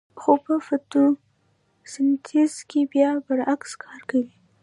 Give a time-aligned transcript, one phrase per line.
[0.19, 4.33] خو په فتوسنتیز کې بیا برعکس کار کوي